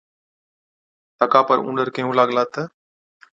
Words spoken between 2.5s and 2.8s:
تہ،